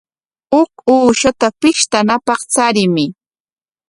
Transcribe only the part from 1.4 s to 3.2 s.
pishtanapaq charimuy.